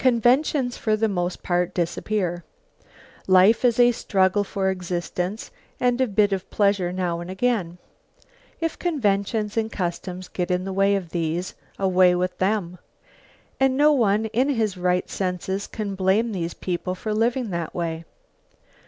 Conventions 0.00 0.76
for 0.76 0.96
the 0.96 1.06
most 1.06 1.44
part 1.44 1.74
disappear. 1.74 2.42
Life 3.28 3.64
is 3.64 3.78
a 3.78 3.92
struggle 3.92 4.42
for 4.42 4.68
existence 4.68 5.52
and 5.78 6.00
a 6.00 6.08
bit 6.08 6.32
of 6.32 6.50
pleasure 6.50 6.92
now 6.92 7.20
and 7.20 7.30
again. 7.30 7.78
If 8.60 8.80
conventions 8.80 9.56
and 9.56 9.70
customs 9.70 10.26
get 10.26 10.50
in 10.50 10.64
the 10.64 10.72
way 10.72 10.96
of 10.96 11.10
these, 11.10 11.54
away 11.78 12.16
with 12.16 12.36
them. 12.38 12.78
And 13.60 13.76
no 13.76 13.92
one 13.92 14.24
in 14.26 14.48
his 14.48 14.76
right 14.76 15.08
senses 15.08 15.68
can 15.68 15.94
blame 15.94 16.32
these 16.32 16.54
people 16.54 16.96
for 16.96 17.14
living 17.14 17.50
that 17.50 17.72
way. 17.72 18.04